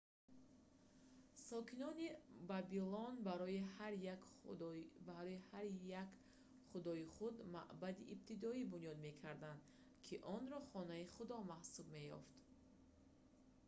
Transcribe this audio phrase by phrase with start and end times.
[1.49, 2.07] сокинони
[2.49, 3.93] вавилон барои ҳар
[6.01, 6.11] як
[6.69, 9.61] худои худ маъбади ибтидоӣ бунёд мекарданд
[10.05, 12.33] ки онро хонаи худо маҳсуб меёфт